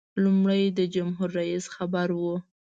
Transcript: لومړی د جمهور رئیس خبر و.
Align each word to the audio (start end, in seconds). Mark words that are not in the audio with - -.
لومړی 0.23 0.63
د 0.77 0.79
جمهور 0.95 1.29
رئیس 1.39 1.65
خبر 1.75 2.07
و. 2.21 2.23